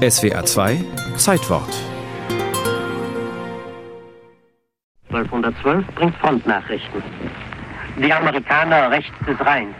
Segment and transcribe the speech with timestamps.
[0.00, 0.82] SWA 2
[1.18, 1.68] Zeitwort
[5.10, 7.02] 1212 bringt Frontnachrichten.
[8.02, 9.74] Die Amerikaner rechts des Rheins.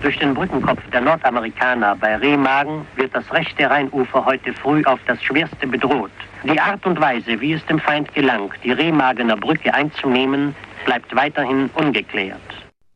[0.00, 5.20] Durch den Brückenkopf der Nordamerikaner bei Remagen wird das rechte Rheinufer heute früh auf das
[5.24, 6.12] Schwerste bedroht.
[6.44, 10.54] Die Art und Weise, wie es dem Feind gelang, die Remagener Brücke einzunehmen,
[10.84, 12.38] bleibt weiterhin ungeklärt.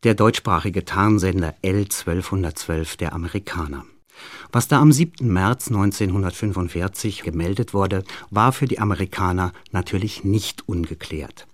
[0.05, 3.83] Der deutschsprachige Tarnsender L1212 der Amerikaner.
[4.55, 5.33] Was da am 7.
[5.33, 11.47] März 1945 gemeldet wurde, war für die Amerikaner natürlich nicht ungeklärt.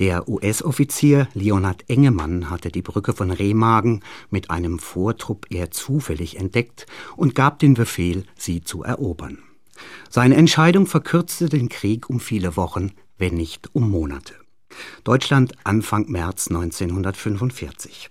[0.00, 6.86] Der US-Offizier Leonhard Engemann hatte die Brücke von Remagen mit einem Vortrupp eher zufällig entdeckt
[7.16, 9.38] und gab den Befehl, sie zu erobern.
[10.08, 14.34] Seine Entscheidung verkürzte den Krieg um viele Wochen, wenn nicht um Monate.
[15.04, 18.10] Deutschland Anfang März 1945.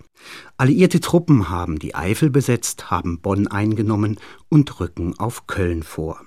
[0.58, 4.20] Alliierte Truppen haben die Eifel besetzt, haben Bonn eingenommen
[4.50, 6.22] und rücken auf Köln vor.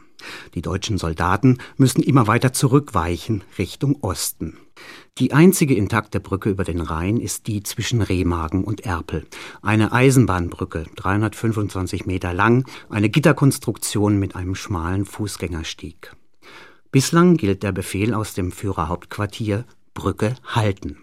[0.54, 4.56] Die deutschen Soldaten müssen immer weiter zurückweichen Richtung Osten.
[5.18, 9.26] Die einzige intakte Brücke über den Rhein ist die zwischen Remagen und Erpel.
[9.60, 16.14] Eine Eisenbahnbrücke, 325 Meter lang, eine Gitterkonstruktion mit einem schmalen Fußgängerstieg.
[16.90, 20.98] Bislang gilt der Befehl aus dem Führerhauptquartier Brücke halten.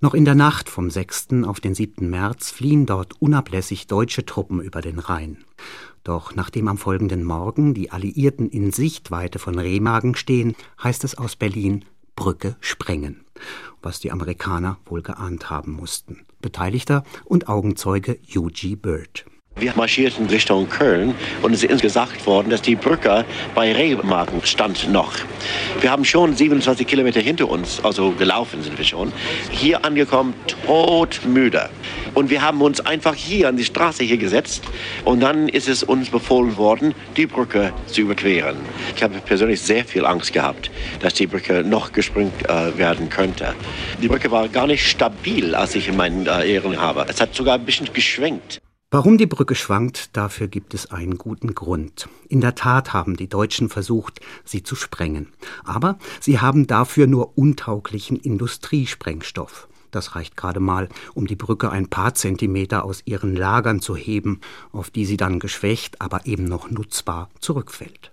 [0.00, 1.44] Noch in der Nacht vom 6.
[1.44, 2.08] auf den 7.
[2.08, 5.44] März fliehen dort unablässig deutsche Truppen über den Rhein.
[6.04, 11.36] Doch nachdem am folgenden Morgen die Alliierten in Sichtweite von Remagen stehen, heißt es aus
[11.36, 11.84] Berlin
[12.16, 13.24] Brücke sprengen,
[13.82, 16.24] was die Amerikaner wohl geahnt haben mussten.
[16.40, 18.76] Beteiligter und Augenzeuge U.G.
[18.76, 19.26] Bird.
[19.60, 24.90] Wir marschierten Richtung Köln und es ist gesagt worden, dass die Brücke bei Remagen stand
[24.90, 25.12] noch.
[25.82, 29.12] Wir haben schon 27 Kilometer hinter uns, also gelaufen sind wir schon,
[29.50, 30.32] hier angekommen,
[30.64, 31.68] todmüde.
[32.14, 34.64] Und wir haben uns einfach hier an die Straße hier gesetzt
[35.04, 38.56] und dann ist es uns befohlen worden, die Brücke zu überqueren.
[38.96, 43.54] Ich habe persönlich sehr viel Angst gehabt, dass die Brücke noch gesprengt äh, werden könnte.
[44.00, 47.04] Die Brücke war gar nicht stabil, als ich in meinen äh, Ehren habe.
[47.08, 48.59] Es hat sogar ein bisschen geschwenkt.
[48.92, 52.08] Warum die Brücke schwankt, dafür gibt es einen guten Grund.
[52.28, 55.28] In der Tat haben die Deutschen versucht, sie zu sprengen.
[55.62, 59.68] Aber sie haben dafür nur untauglichen Industriesprengstoff.
[59.92, 64.40] Das reicht gerade mal, um die Brücke ein paar Zentimeter aus ihren Lagern zu heben,
[64.72, 68.10] auf die sie dann geschwächt, aber eben noch nutzbar zurückfällt.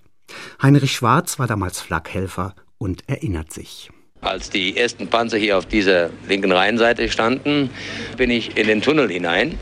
[0.61, 3.89] Heinrich Schwarz war damals Flakhelfer und erinnert sich.
[4.21, 7.71] Als die ersten Panzer hier auf dieser linken Rheinseite standen,
[8.15, 9.57] bin ich in den Tunnel hinein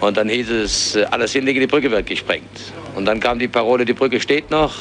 [0.00, 2.72] und dann hieß es, äh, alles hinlegen, die Brücke wird gesprengt.
[2.94, 4.74] Und dann kam die Parole, die Brücke steht noch,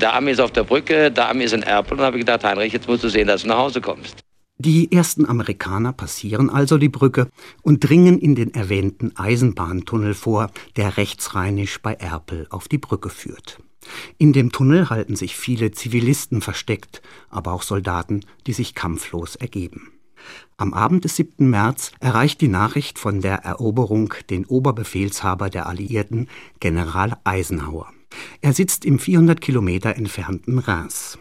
[0.00, 1.98] der Army ist auf der Brücke, der Army ist in Erpel.
[1.98, 4.16] Und habe ich gedacht, Heinrich, jetzt musst du sehen, dass du nach Hause kommst.
[4.58, 7.28] Die ersten Amerikaner passieren also die Brücke
[7.62, 13.58] und dringen in den erwähnten Eisenbahntunnel vor, der rechtsrheinisch bei Erpel auf die Brücke führt.
[14.18, 19.91] In dem Tunnel halten sich viele Zivilisten versteckt, aber auch Soldaten, die sich kampflos ergeben.
[20.56, 21.48] Am Abend des 7.
[21.48, 26.28] März erreicht die Nachricht von der Eroberung den Oberbefehlshaber der Alliierten,
[26.60, 27.88] General Eisenhower.
[28.40, 31.18] Er sitzt im 400 Kilometer entfernten Reims.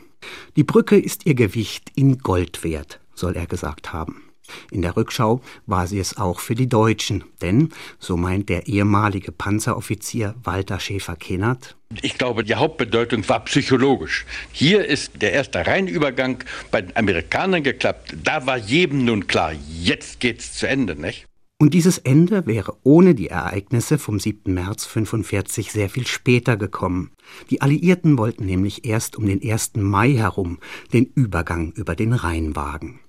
[0.56, 4.24] Die Brücke ist ihr Gewicht in Gold wert, soll er gesagt haben.
[4.72, 7.70] In der Rückschau war sie es auch für die Deutschen, denn,
[8.00, 14.26] so meint der ehemalige Panzeroffizier Walter Schäfer-Kennert, ich glaube, die Hauptbedeutung war psychologisch.
[14.54, 16.42] Hier ist der erste Rheinübergang
[16.72, 18.16] bei den Amerikanern geklappt.
[18.24, 21.26] Da war jedem nun klar, jetzt geht's zu Ende, nicht?
[21.62, 24.52] Und dieses Ende wäre ohne die Ereignisse vom 7.
[24.52, 27.12] März 45 sehr viel später gekommen.
[27.52, 29.74] Die Alliierten wollten nämlich erst um den 1.
[29.76, 30.58] Mai herum
[30.92, 33.00] den Übergang über den Rhein wagen.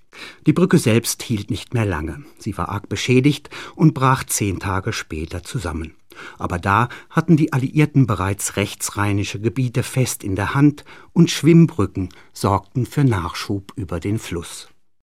[0.46, 2.24] Die Brücke selbst hielt nicht mehr lange.
[2.38, 5.94] Sie war arg beschädigt und brach zehn Tage später zusammen.
[6.38, 12.86] Aber da hatten die Alliierten bereits rechtsrheinische Gebiete fest in der Hand und Schwimmbrücken sorgten
[12.86, 14.71] für Nachschub über den Fluss.